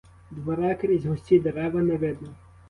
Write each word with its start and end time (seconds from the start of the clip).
Двора 0.31 0.75
крізь 0.75 1.05
густі 1.05 1.39
дерева 1.39 1.81
не 1.81 1.97
видно. 1.97 2.35